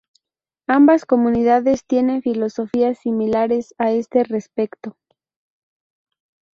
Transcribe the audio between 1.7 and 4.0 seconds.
tienen filosofías similares a